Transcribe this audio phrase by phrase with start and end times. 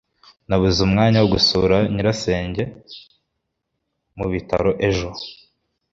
[0.47, 2.63] nabuze umwanya wo gusura nyirasenge
[4.17, 5.09] mu bitaro ejo